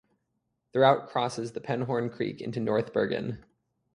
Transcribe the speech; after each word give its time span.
The 0.71 0.79
route 0.79 1.09
crosses 1.09 1.51
the 1.51 1.61
Penhorn 1.61 2.09
Creek 2.11 2.41
into 2.41 2.59
North 2.59 2.91
Bergen. 2.91 3.45